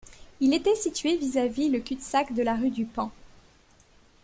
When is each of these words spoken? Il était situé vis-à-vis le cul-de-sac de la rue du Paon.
Il 0.39 0.55
était 0.55 0.73
situé 0.73 1.15
vis-à-vis 1.15 1.69
le 1.69 1.79
cul-de-sac 1.79 2.33
de 2.33 2.41
la 2.41 2.55
rue 2.55 2.71
du 2.71 2.85
Paon. 2.87 3.11